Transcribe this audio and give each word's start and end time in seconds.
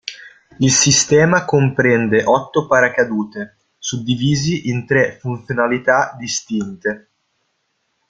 Il 0.57 0.71
sistema 0.71 1.45
comprende 1.45 2.23
otto 2.23 2.65
paracadute, 2.65 3.57
suddivisi 3.77 4.67
in 4.67 4.87
tre 4.87 5.19
funzionalità 5.19 6.15
distinte. 6.17 7.09